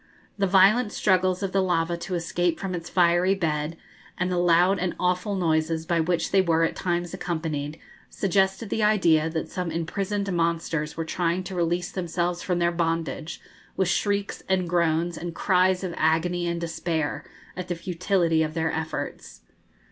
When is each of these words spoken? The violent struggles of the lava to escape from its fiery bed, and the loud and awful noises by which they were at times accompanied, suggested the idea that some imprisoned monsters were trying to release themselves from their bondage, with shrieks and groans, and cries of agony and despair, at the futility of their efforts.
The 0.35 0.47
violent 0.47 0.91
struggles 0.91 1.43
of 1.43 1.51
the 1.51 1.61
lava 1.61 1.95
to 1.95 2.15
escape 2.15 2.59
from 2.59 2.73
its 2.73 2.89
fiery 2.89 3.35
bed, 3.35 3.77
and 4.17 4.31
the 4.31 4.39
loud 4.39 4.79
and 4.79 4.95
awful 4.99 5.35
noises 5.35 5.85
by 5.85 5.99
which 5.99 6.31
they 6.31 6.41
were 6.41 6.63
at 6.63 6.75
times 6.75 7.13
accompanied, 7.13 7.77
suggested 8.09 8.71
the 8.71 8.81
idea 8.81 9.29
that 9.29 9.51
some 9.51 9.69
imprisoned 9.69 10.33
monsters 10.33 10.97
were 10.97 11.05
trying 11.05 11.43
to 11.43 11.53
release 11.53 11.91
themselves 11.91 12.41
from 12.41 12.57
their 12.57 12.71
bondage, 12.71 13.41
with 13.77 13.89
shrieks 13.89 14.41
and 14.49 14.67
groans, 14.67 15.19
and 15.19 15.35
cries 15.35 15.83
of 15.83 15.93
agony 15.97 16.47
and 16.47 16.59
despair, 16.61 17.23
at 17.55 17.67
the 17.67 17.75
futility 17.75 18.41
of 18.41 18.55
their 18.55 18.71
efforts. 18.73 19.41